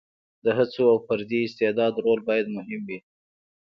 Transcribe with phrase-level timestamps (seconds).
[0.43, 2.99] د هڅو او فردي استعداد رول باید مهم وي.